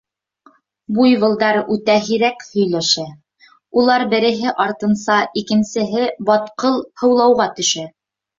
[0.99, 3.05] Буйволдар үтә һирәк «һөйләшә»,
[3.83, 7.87] улар береһе артынса икенсеһе батҡыл һыулауға төшә.